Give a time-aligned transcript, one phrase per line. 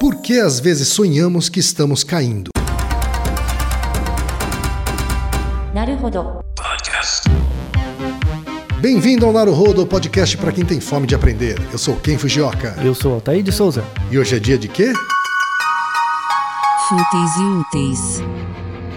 [0.00, 2.52] Por que às vezes sonhamos que estamos caindo?
[8.80, 11.58] Bem-vindo ao Naruhodo, podcast para quem tem fome de aprender.
[11.72, 12.76] Eu sou Ken Fujioka.
[12.80, 13.84] Eu sou Altair de Souza.
[14.08, 14.92] E hoje é dia de quê?
[16.88, 18.22] Fúteis e úteis.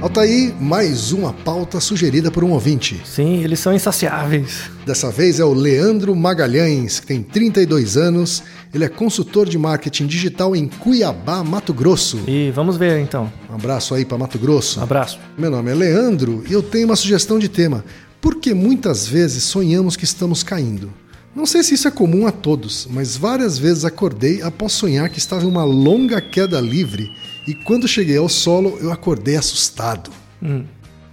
[0.02, 3.02] Altair, mais uma pauta sugerida por um ouvinte.
[3.06, 4.70] Sim, eles são insaciáveis.
[4.84, 8.44] Dessa vez é o Leandro Magalhães, que tem 32 anos
[8.74, 12.22] ele é consultor de marketing digital em Cuiabá, Mato Grosso.
[12.26, 13.32] E vamos ver então.
[13.50, 14.80] Um abraço aí para Mato Grosso.
[14.80, 15.20] Um abraço.
[15.38, 17.84] Meu nome é Leandro e eu tenho uma sugestão de tema.
[18.22, 20.94] Por que muitas vezes sonhamos que estamos caindo?
[21.36, 25.20] Não sei se isso é comum a todos, mas várias vezes acordei após sonhar que
[25.20, 27.12] estava em uma longa queda livre
[27.46, 30.12] e quando cheguei ao solo eu acordei assustado.
[30.42, 30.64] Hum.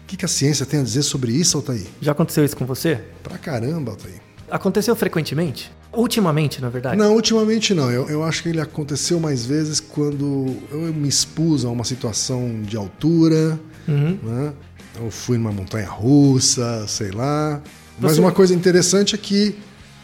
[0.05, 1.87] O que, que a ciência tem a dizer sobre isso, Altair?
[2.01, 3.01] Já aconteceu isso com você?
[3.23, 4.21] Pra caramba, Altair.
[4.49, 5.71] Aconteceu frequentemente?
[5.93, 6.97] Ultimamente, na verdade?
[6.97, 7.91] Não, ultimamente não.
[7.91, 12.61] Eu, eu acho que ele aconteceu mais vezes quando eu me expus a uma situação
[12.63, 14.19] de altura, Uhum.
[14.23, 14.53] né?
[15.01, 17.61] Eu fui numa montanha russa, sei lá.
[18.01, 19.55] Mas Você- uma coisa interessante é que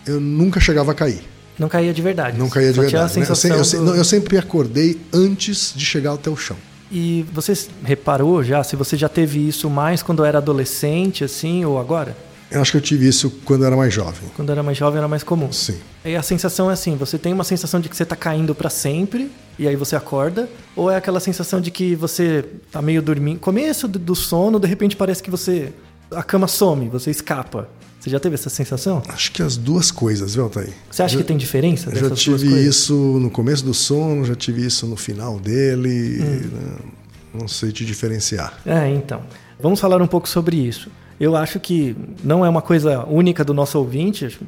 [0.06, 1.20] eu nunca chegava a cair.
[1.58, 2.38] Não caía de verdade.
[2.38, 3.18] Não caía de verdade.
[3.20, 3.26] Né?
[3.28, 6.56] Eu, se- eu se- do- não, eu sempre acordei antes de chegar até o chão.
[6.90, 7.52] E você
[7.84, 12.16] reparou já, se você já teve isso mais quando era adolescente, assim, ou agora?
[12.50, 14.30] Eu acho que eu tive isso quando era mais jovem.
[14.36, 15.50] Quando era mais jovem era mais comum.
[15.52, 15.76] Sim.
[16.04, 18.70] E a sensação é assim, você tem uma sensação de que você tá caindo para
[18.70, 23.40] sempre, e aí você acorda, ou é aquela sensação de que você tá meio dormindo,
[23.40, 25.72] começo do- sono, de repente parece que você
[26.10, 27.68] a cama some, você escapa.
[27.98, 29.02] Você já teve essa sensação?
[29.08, 30.68] Acho que as duas coisas, viu, Altair?
[30.90, 34.64] Você acha que tem diferença Eu já tive isso no começo do sono, já tive
[34.66, 36.20] isso no final dele.
[36.20, 36.48] Hum.
[36.52, 36.76] né?
[37.32, 38.60] Não sei te diferenciar.
[38.66, 39.22] É, então.
[39.58, 40.90] Vamos falar um pouco sobre isso.
[41.18, 44.38] Eu acho que não é uma coisa única do nosso ouvinte.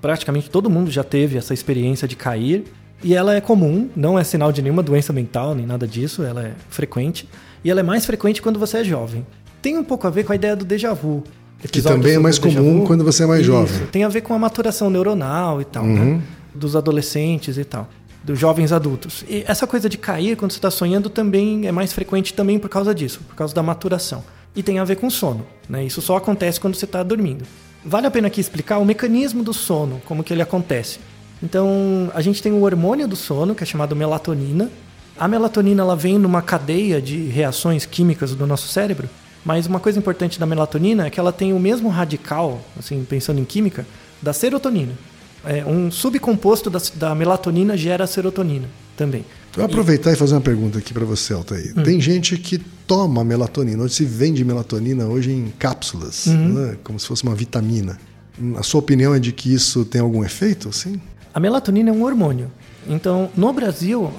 [0.00, 2.64] Praticamente todo mundo já teve essa experiência de cair.
[3.04, 6.22] E ela é comum, não é sinal de nenhuma doença mental, nem nada disso.
[6.22, 7.28] Ela é frequente.
[7.64, 9.26] E ela é mais frequente quando você é jovem.
[9.60, 11.22] Tem um pouco a ver com a ideia do déjà vu.
[11.70, 12.86] Que também é mais comum vu.
[12.86, 13.86] quando você é mais Isso, jovem.
[13.86, 16.16] Tem a ver com a maturação neuronal e tal, Uhum.
[16.16, 16.22] né?
[16.54, 17.88] Dos adolescentes e tal.
[18.24, 19.24] Dos jovens adultos.
[19.28, 22.68] E essa coisa de cair quando você está sonhando também é mais frequente também por
[22.68, 24.22] causa disso, por causa da maturação.
[24.54, 25.84] E tem a ver com sono, né?
[25.84, 27.44] Isso só acontece quando você está dormindo.
[27.84, 31.00] Vale a pena aqui explicar o mecanismo do sono, como que ele acontece.
[31.42, 34.70] Então, a gente tem o hormônio do sono, que é chamado melatonina.
[35.18, 39.08] A melatonina ela vem numa cadeia de reações químicas do nosso cérebro,
[39.44, 43.40] mas uma coisa importante da melatonina é que ela tem o mesmo radical, assim, pensando
[43.40, 43.84] em química,
[44.20, 44.92] da serotonina.
[45.44, 49.24] É, um subcomposto da, da melatonina gera serotonina também.
[49.54, 51.74] Eu vou aproveitar e fazer uma pergunta aqui para você, Altair.
[51.76, 51.82] Hum.
[51.82, 56.48] Tem gente que toma melatonina, hoje se vende melatonina hoje em cápsulas, Uhum.
[56.54, 56.76] né?
[56.82, 57.98] como se fosse uma vitamina.
[58.56, 60.72] A sua opinião é de que isso tem algum efeito?
[60.72, 60.98] Sim.
[61.34, 62.50] A melatonina é um hormônio.
[62.88, 64.10] Então, no Brasil,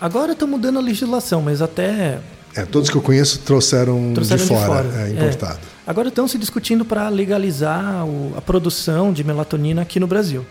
[0.00, 2.18] agora está mudando a legislação, mas até
[2.54, 5.10] É, todos que eu conheço trouxeram, trouxeram de fora, é, É.
[5.12, 5.60] importado.
[5.86, 8.04] Agora estão se discutindo para legalizar
[8.36, 10.44] a produção de melatonina aqui no Brasil,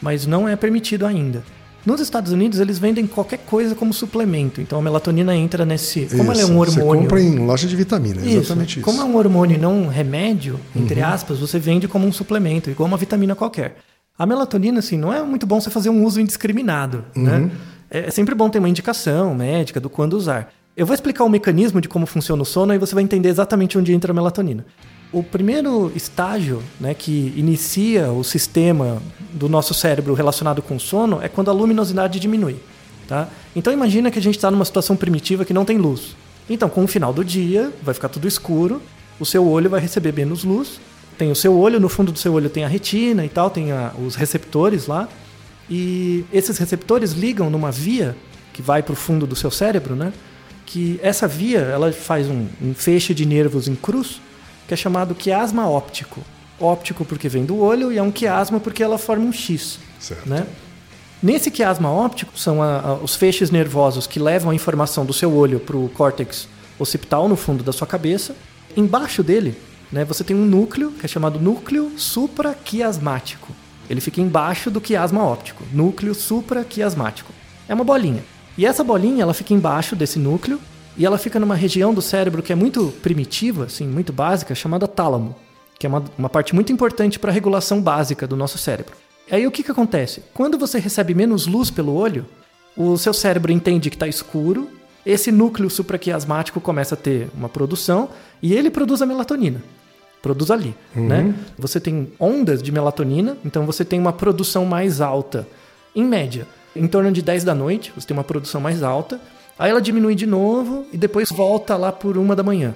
[0.00, 1.42] mas não é permitido ainda.
[1.86, 4.60] Nos Estados Unidos, eles vendem qualquer coisa como suplemento.
[4.60, 6.06] Então, a melatonina entra nesse.
[6.06, 6.52] Como ela é Isso.
[6.52, 7.02] um Você hormônio.
[7.04, 8.38] compra em loja de vitamina, Isso.
[8.38, 8.84] exatamente isso.
[8.84, 11.06] Como é um hormônio e não um remédio, entre Uhum.
[11.06, 13.76] aspas, você vende como um suplemento, igual uma vitamina qualquer.
[14.18, 17.22] A melatonina, assim, não é muito bom você fazer um uso indiscriminado, Uhum.
[17.22, 17.50] né?
[17.88, 20.52] É sempre bom ter uma indicação médica do quando usar.
[20.76, 23.78] Eu vou explicar o mecanismo de como funciona o sono e você vai entender exatamente
[23.78, 24.66] onde entra a melatonina.
[25.16, 29.00] O primeiro estágio né, que inicia o sistema
[29.32, 32.56] do nosso cérebro relacionado com o sono é quando a luminosidade diminui.
[33.08, 33.26] Tá?
[33.54, 36.14] Então imagina que a gente está numa situação primitiva que não tem luz.
[36.50, 38.82] Então, com o final do dia, vai ficar tudo escuro,
[39.18, 40.78] o seu olho vai receber menos luz.
[41.16, 43.72] Tem o seu olho, no fundo do seu olho tem a retina e tal, tem
[43.72, 45.08] a- os receptores lá.
[45.70, 48.14] E esses receptores ligam numa via
[48.52, 50.12] que vai para o fundo do seu cérebro, né?
[50.66, 54.20] Que essa via ela faz um, um feixe de nervos em cruz,
[54.66, 56.20] que é chamado quiasma óptico.
[56.60, 60.28] Óptico porque vem do olho e é um quiasma porque ela forma um X, Certo.
[60.28, 60.46] né?
[61.22, 65.32] Nesse quiasma óptico são a- a- os feixes nervosos que levam a informação do seu
[65.34, 66.48] olho para o córtex
[66.78, 68.34] occipital no fundo da sua cabeça.
[68.76, 69.56] Embaixo dele,
[69.90, 73.48] né, você tem um núcleo que é chamado núcleo supraquiasmático.
[73.88, 77.32] Ele fica embaixo do quiasma óptico, núcleo supraquiasmático.
[77.68, 78.22] É uma bolinha.
[78.58, 80.60] E essa bolinha, ela fica embaixo desse núcleo
[80.96, 84.88] e ela fica numa região do cérebro que é muito primitiva, assim, muito básica, chamada
[84.88, 85.36] tálamo,
[85.78, 88.94] que é uma, uma parte muito importante para a regulação básica do nosso cérebro.
[89.30, 90.22] Aí o que, que acontece?
[90.32, 92.24] Quando você recebe menos luz pelo olho,
[92.76, 94.68] o seu cérebro entende que está escuro,
[95.04, 98.08] esse núcleo supraquiasmático começa a ter uma produção
[98.42, 99.62] e ele produz a melatonina.
[100.22, 101.34] Produz ali, né?
[101.58, 105.46] Você tem ondas de melatonina, então você tem uma produção mais alta,
[105.94, 106.46] em média.
[106.74, 109.20] em torno de 10 da noite, você tem uma produção mais alta.
[109.58, 112.74] Aí ela diminui de novo e depois volta lá por uma da manhã.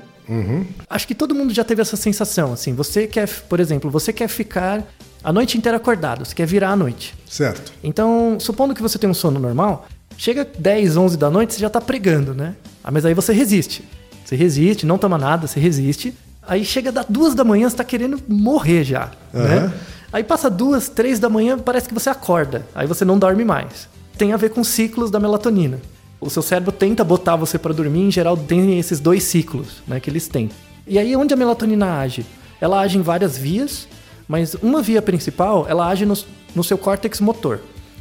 [0.89, 2.73] Acho que todo mundo já teve essa sensação, assim.
[2.75, 4.85] Você quer, por exemplo, você quer ficar
[5.23, 7.15] a noite inteira acordado, você quer virar a noite.
[7.29, 7.73] Certo.
[7.83, 9.87] Então, supondo que você tem um sono normal,
[10.17, 12.55] chega 10, 11 da noite, você já tá pregando, né?
[12.83, 13.85] Ah, mas aí você resiste.
[14.25, 16.15] Você resiste, não toma nada, você resiste.
[16.47, 19.59] Aí chega das duas da manhã, você tá querendo morrer já, né?
[19.59, 19.73] Aham.
[20.13, 22.67] Aí passa duas, três da manhã, parece que você acorda.
[22.75, 23.89] Aí você não dorme mais.
[24.19, 25.81] Tem a ver com ciclos da melatonina.
[26.21, 29.99] O seu cérebro tenta botar você para dormir, em geral tem esses dois ciclos, né,
[29.99, 30.51] que eles têm.
[30.87, 32.27] E aí onde a melatonina age?
[32.61, 33.89] Ela age em várias vias,
[34.29, 36.15] mas uma via principal, ela age no,
[36.55, 37.61] no seu córtex motor.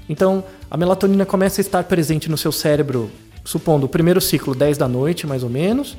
[0.10, 3.10] Então, a melatonina começa a estar presente no seu cérebro,
[3.46, 5.98] supondo o primeiro ciclo, 10 da noite, mais ou menos,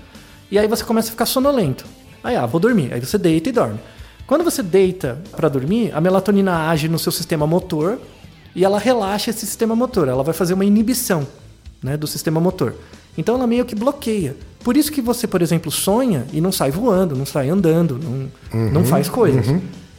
[0.50, 1.86] e aí você começa a ficar sonolento.
[2.22, 2.92] Aí, ah, vou dormir.
[2.92, 3.80] Aí você deita e dorme.
[4.26, 7.98] Quando você deita para dormir, a melatonina age no seu sistema motor
[8.54, 10.06] e ela relaxa esse sistema motor.
[10.06, 11.26] Ela vai fazer uma inibição
[11.82, 12.74] né, do sistema motor.
[13.16, 14.36] Então ela meio que bloqueia.
[14.62, 18.70] Por isso que você, por exemplo, sonha e não sai voando, não sai andando, não,
[18.70, 19.46] não faz coisas.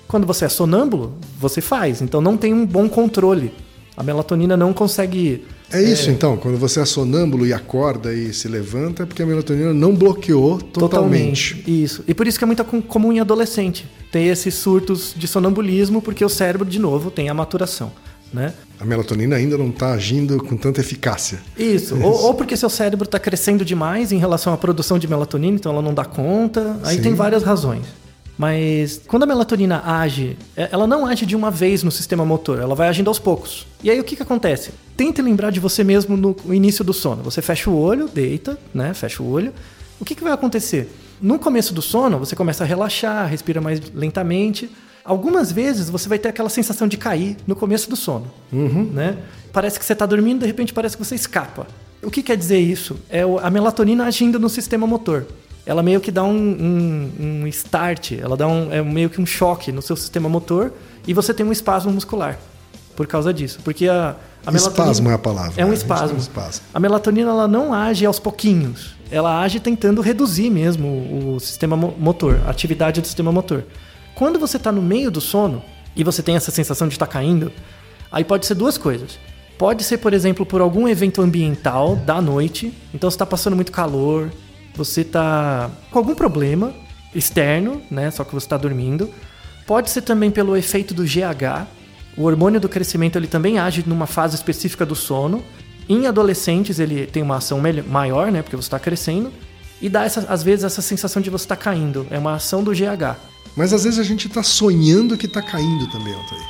[0.07, 2.01] Quando você é sonâmbulo, você faz.
[2.01, 3.51] Então não tem um bom controle.
[3.97, 5.45] A melatonina não consegue.
[5.71, 9.25] É isso então, quando você é sonâmbulo e acorda e se levanta, é porque a
[9.25, 11.63] melatonina não bloqueou totalmente.
[11.67, 12.03] Isso.
[12.07, 13.85] E por isso que é muito com- comum em adolescente.
[14.11, 17.91] Tem esses surtos de sonambulismo, porque o cérebro, de novo, tem a maturação.
[18.33, 18.53] Né?
[18.79, 21.39] A melatonina ainda não está agindo com tanta eficácia.
[21.57, 21.99] Isso.
[22.01, 25.71] Ou, ou porque seu cérebro está crescendo demais em relação à produção de melatonina, então
[25.71, 26.77] ela não dá conta.
[26.83, 27.01] Aí Sim.
[27.01, 27.85] tem várias razões.
[28.37, 32.59] Mas quando a melatonina age, é- ela não age de uma vez no sistema motor,
[32.59, 33.67] ela vai agindo aos poucos.
[33.83, 34.71] E aí o que, que acontece?
[34.97, 37.21] Tente lembrar de você mesmo no início do sono.
[37.23, 38.93] Você fecha o olho, deita, né?
[38.93, 39.53] Fecha o olho.
[39.99, 40.89] O que, que vai acontecer?
[41.21, 44.71] No começo do sono, você começa a relaxar, respira mais lentamente.
[45.03, 48.27] Algumas vezes você vai ter aquela sensação de cair no começo do sono.
[48.51, 49.17] Né?
[49.51, 51.67] Parece que você está dormindo, de repente parece que você escapa.
[52.03, 52.97] O que quer dizer isso?
[53.09, 55.25] É a melatonina agindo no sistema motor.
[55.65, 59.25] Ela meio que dá um, um- um start, ela dá um, é meio que um
[59.25, 60.73] choque no seu sistema motor
[61.07, 62.39] e você tem um espasmo muscular
[62.95, 63.59] por causa disso.
[63.63, 64.15] Porque a,
[64.45, 64.51] a.
[64.55, 65.53] Espasmo é a palavra.
[65.61, 65.73] É um né?
[65.75, 66.15] Espasmo.
[66.15, 66.65] um espasmo.
[66.73, 68.95] A melatonina ela não age aos pouquinhos.
[69.11, 70.87] Ela age tentando reduzir mesmo
[71.35, 73.63] o, sistema mo- motor, a atividade do sistema motor.
[74.21, 75.63] Quando você está no meio do sono
[75.95, 77.51] e você tem essa sensação de estar caindo,
[78.11, 79.17] aí pode ser duas coisas.
[79.57, 82.71] Pode ser, por exemplo, por algum evento ambiental da noite.
[82.93, 84.31] Então você está passando muito calor,
[84.75, 86.71] você está com algum problema
[87.15, 88.11] externo, né?
[88.11, 89.09] Só que você está dormindo.
[89.65, 91.65] Pode ser também pelo efeito do GH.
[92.15, 95.43] O hormônio do crescimento ele também age numa fase específica do sono.
[95.89, 98.43] Em adolescentes ele tem uma ação maior, né?
[98.43, 99.33] Porque você está crescendo.
[99.81, 102.05] E dá essa, às vezes essa sensação de você estar caindo.
[102.11, 103.30] É uma ação do GH.
[103.55, 106.41] Mas às vezes a gente está sonhando que está caindo também, Altair.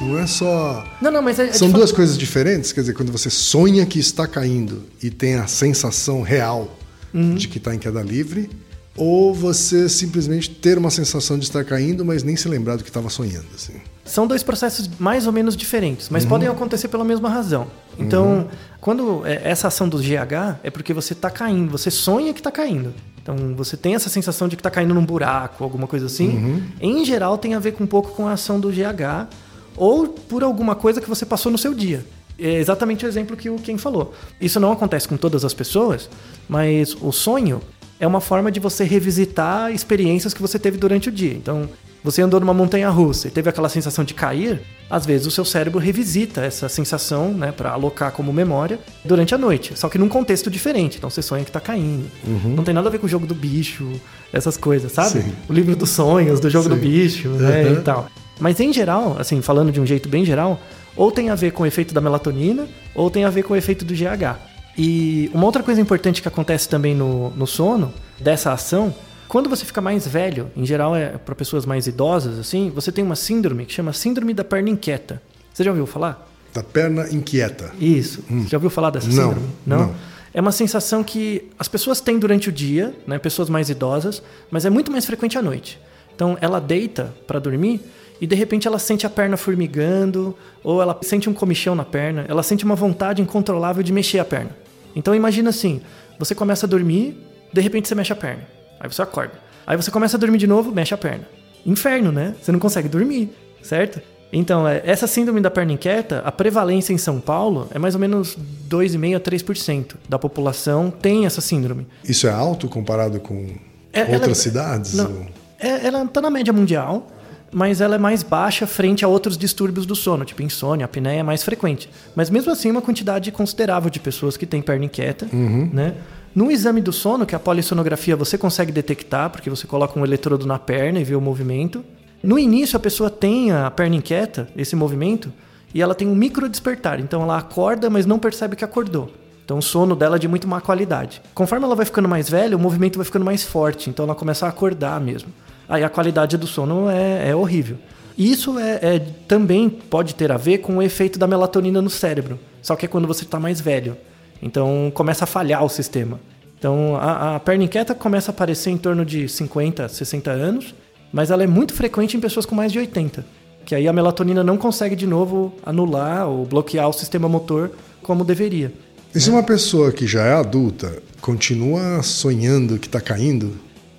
[0.00, 0.84] Não é só.
[1.00, 2.72] Não, não, mas é, é São duas coisas diferentes.
[2.72, 6.78] Quer dizer, quando você sonha que está caindo e tem a sensação real
[7.12, 7.36] Uhum.
[7.36, 8.50] de que está em queda livre,
[8.96, 12.90] ou você simplesmente ter uma sensação de estar caindo, mas nem se lembrar do que
[12.90, 13.46] estava sonhando.
[13.54, 13.74] Assim.
[14.04, 17.66] São dois processos mais ou menos diferentes, mas podem acontecer pela mesma razão.
[17.98, 18.48] Então,
[18.80, 22.50] quando é, essa ação do GH é porque você está caindo, você sonha que está
[22.50, 22.94] caindo.
[23.20, 26.62] Então, você tem essa sensação de que está caindo num buraco, alguma coisa assim.
[26.80, 29.28] Em geral, tem a ver com um pouco com a ação do GH
[29.76, 32.04] ou por alguma coisa que você passou no seu dia.
[32.38, 34.12] É exatamente o exemplo que o Ken falou.
[34.40, 36.10] Isso não acontece com todas as pessoas,
[36.48, 37.60] mas o sonho
[38.04, 41.32] é uma forma de você revisitar experiências que você teve durante o dia.
[41.32, 41.68] Então,
[42.02, 45.42] você andou numa montanha russa e teve aquela sensação de cair, às vezes o seu
[45.44, 50.08] cérebro revisita essa sensação, né, para alocar como memória durante a noite, só que num
[50.08, 50.98] contexto diferente.
[50.98, 52.04] Então você sonha que tá caindo.
[52.44, 53.90] Não tem nada a ver com o jogo do bicho,
[54.30, 55.22] essas coisas, sabe?
[55.22, 55.32] Sim.
[55.48, 56.80] O livro dos sonhos, do jogo do Sim.
[56.82, 57.72] bicho, né, Uhum.
[57.72, 58.06] e tal.
[58.38, 60.60] Mas em geral, assim, falando de um jeito bem geral,
[60.94, 63.56] ou tem a ver com o efeito da melatonina, ou tem a ver com o
[63.56, 64.36] efeito do GH.
[64.76, 68.94] E uma outra coisa importante que acontece também no, no sono, dessa ação,
[69.28, 73.04] quando você fica mais velho, em geral é para pessoas mais idosas, assim, você tem
[73.04, 75.20] uma síndrome que chama síndrome da perna inquieta.
[75.52, 76.28] Você já ouviu falar?
[76.52, 77.72] Da perna inquieta.
[77.80, 78.22] Isso.
[78.28, 79.14] Você já ouviu falar dessa Hum.
[79.14, 79.48] Não, síndrome?
[79.66, 79.94] não.
[80.32, 83.20] É uma sensação que as pessoas têm durante o dia, né?
[83.20, 85.78] Pessoas mais idosas, mas é muito mais frequente à noite.
[86.12, 87.80] Então ela deita para dormir
[88.20, 92.24] e de repente ela sente a perna formigando, ou ela sente um comichão na perna,
[92.28, 94.50] ela sente uma vontade incontrolável de mexer a perna.
[94.96, 95.80] Então imagina assim,
[96.18, 97.16] você começa a dormir,
[97.52, 98.42] de repente você mexe a perna.
[98.80, 99.34] Aí você acorda.
[99.66, 101.26] Aí você começa a dormir de novo, mexe a perna.
[101.64, 102.34] Inferno, né?
[102.40, 103.30] Você não consegue dormir,
[103.62, 104.00] certo?
[104.32, 108.00] Então, é, essa síndrome da perna inquieta, a prevalência em São Paulo é mais ou
[108.00, 108.36] menos
[108.68, 111.86] 2,5% a 3% da população tem essa síndrome.
[112.02, 113.54] Isso é alto comparado com
[113.92, 114.94] É, outras ela- cidades?
[114.94, 115.26] Não, ou-
[115.60, 117.06] é- ela está na média mundial,
[117.54, 121.22] mas ela é mais baixa frente a outros distúrbios do sono, tipo insônia, apneia é
[121.22, 121.88] mais frequente.
[122.14, 125.28] Mas mesmo assim, uma quantidade considerável de pessoas que têm perna inquieta,
[125.72, 125.94] né?
[126.34, 130.04] No exame do sono, que é a polissonografia, você consegue detectar, porque você coloca um
[130.04, 131.84] eletrodo na perna e vê o movimento.
[132.20, 135.32] No início, a pessoa tem a perna inquieta, esse movimento,
[135.72, 136.98] e ela tem um micro despertar.
[136.98, 139.12] Então, ela acorda, mas não percebe que acordou.
[139.44, 141.22] Então, o sono dela é de muito má qualidade.
[141.34, 143.88] Conforme ela vai ficando mais velha, o movimento vai ficando mais forte.
[143.88, 145.28] Então, ela começa a acordar mesmo.
[145.68, 147.76] Aí, a qualidade do sono é, é horrível.
[148.16, 152.38] Isso é, é- também pode ter a ver com o efeito da melatonina no cérebro.
[152.62, 153.96] Só que é quando você está mais velho.
[154.42, 156.20] Então, começa a falhar o sistema.
[156.58, 160.74] Então, a, a perna inquieta começa a aparecer em torno de 50, 60 anos,
[161.12, 163.24] mas ela é muito frequente em pessoas com mais de 80.
[163.64, 167.70] Que aí a melatonina não consegue de novo anular ou bloquear o sistema motor
[168.02, 168.72] como deveria.
[169.14, 173.52] E se uma pessoa que já é adulta continua sonhando que está caindo,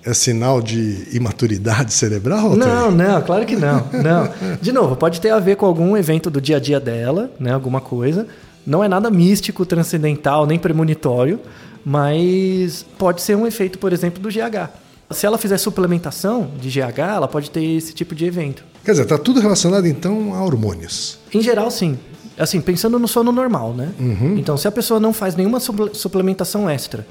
[0.06, 2.54] é sinal de imaturidade cerebral?
[2.56, 3.84] Não, não, claro que não.
[3.92, 4.56] Não.
[4.62, 7.52] De novo, pode ter a ver com algum evento do dia a dia dela, né?
[7.52, 8.26] Alguma coisa.
[8.66, 11.38] Não é nada místico, transcendental, nem premonitório,
[11.84, 14.70] mas pode ser um efeito, por exemplo, do GH.
[15.10, 18.64] Se ela fizer suplementação de GH, ela pode ter esse tipo de evento.
[18.84, 21.18] Quer dizer, está tudo relacionado então a hormônios.
[21.32, 21.96] Em geral, sim.
[22.36, 23.90] Assim, pensando no sono normal, né?
[24.36, 27.06] Então, se a pessoa não faz nenhuma suple- suplementação extra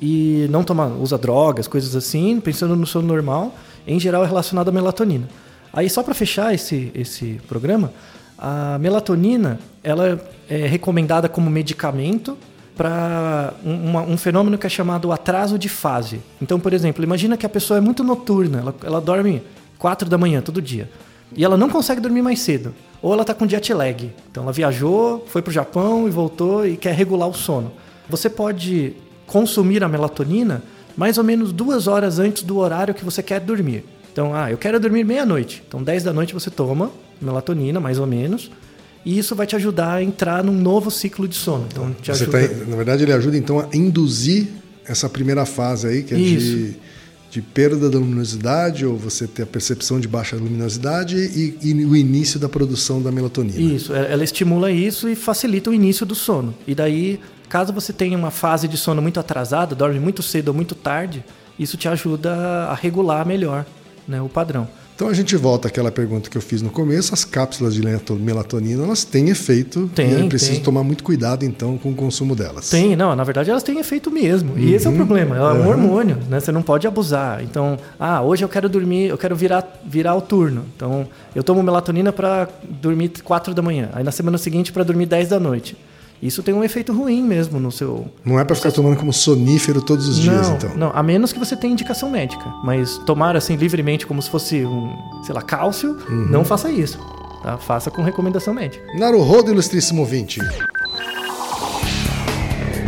[0.00, 3.54] e não toma, usa drogas, coisas assim, pensando no sono normal,
[3.86, 5.28] em geral é relacionado à melatonina.
[5.72, 7.92] Aí, só para fechar esse, esse programa,
[8.38, 12.36] a melatonina ela é recomendada como medicamento
[12.76, 16.20] para um, um fenômeno que é chamado atraso de fase.
[16.40, 19.42] Então, por exemplo, imagina que a pessoa é muito noturna, ela, ela dorme
[19.78, 20.90] 4 da manhã todo dia.
[21.36, 22.74] E ela não consegue dormir mais cedo.
[23.02, 24.10] Ou ela está com jet lag.
[24.30, 27.72] Então ela viajou, foi para o Japão e voltou e quer regular o sono.
[28.08, 28.94] Você pode
[29.34, 30.62] consumir a melatonina
[30.96, 33.84] mais ou menos duas horas antes do horário que você quer dormir.
[34.12, 35.60] Então, ah, eu quero dormir meia-noite.
[35.66, 38.48] Então, 10 da noite você toma melatonina, mais ou menos.
[39.04, 41.66] E isso vai te ajudar a entrar num novo ciclo de sono.
[41.68, 42.48] Então, te ajuda...
[42.48, 44.46] tá, na verdade, ele ajuda então a induzir
[44.86, 46.76] essa primeira fase aí, que é de,
[47.28, 51.96] de perda da luminosidade, ou você ter a percepção de baixa luminosidade e, e o
[51.96, 53.58] início da produção da melatonina.
[53.58, 56.54] Isso, ela ela estimula isso e facilita o início do sono.
[56.68, 60.54] E daí, caso você tenha uma fase de sono muito atrasada, dorme muito cedo ou
[60.54, 61.24] muito tarde,
[61.58, 62.32] isso te ajuda
[62.68, 63.64] a regular melhor
[64.08, 64.66] né, o padrão.
[64.96, 68.14] Então a gente volta àquela pergunta que eu fiz no começo: as cápsulas de melato-
[68.14, 70.62] melatonina elas têm efeito Tem, e é preciso tem.
[70.62, 72.70] tomar muito cuidado então com o consumo delas.
[72.70, 74.56] Tem, não, na verdade elas têm efeito mesmo.
[74.56, 76.38] E esse é o problema, ela é um hormônio, né?
[76.38, 77.42] Você não pode abusar.
[77.42, 80.64] Então, ah, hoje eu quero dormir, eu quero virar, virar o turno.
[80.76, 82.48] Então, eu tomo melatonina para
[82.80, 83.88] dormir 4 da manhã.
[83.94, 85.76] Aí na semana seguinte para dormir 10 da noite.
[86.22, 89.82] Isso tem um efeito ruim mesmo no seu, Não é para ficar tomando como sonífero
[89.82, 90.70] todos os dias, não, então.
[90.76, 92.44] Não, a menos que você tenha indicação médica.
[92.64, 94.90] Mas tomar assim livremente como se fosse um,
[95.24, 96.26] sei lá, cálcio, Uhum.
[96.30, 96.98] não faça isso.
[97.42, 97.58] Tá?
[97.58, 98.82] Faça com recomendação médica.
[98.98, 100.40] Naruhodo, ilustríssimo ouvinte.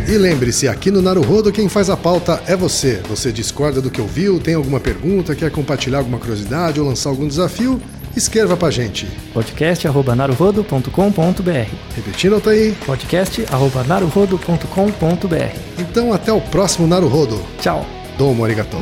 [0.07, 3.01] E lembre-se, aqui no Naruhodo quem faz a pauta é você.
[3.09, 7.27] Você discorda do que ouviu, tem alguma pergunta, quer compartilhar alguma curiosidade ou lançar algum
[7.27, 7.79] desafio?
[8.16, 9.06] Escreva pra gente.
[9.32, 11.70] podcast@naruhodo.com.br.
[11.96, 12.72] Repetindo, tá aí.
[12.84, 15.56] podcast@naruhodo.com.br.
[15.78, 17.40] Então até o próximo Naruhodo.
[17.60, 17.86] Tchau.
[18.18, 18.80] Domo arigatou.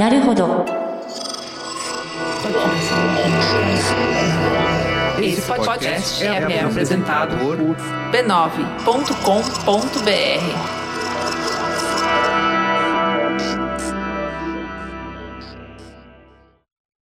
[0.00, 0.64] なるほど。
[5.20, 7.58] Esse podcast é apresentado por
[8.10, 10.83] b9.com.br.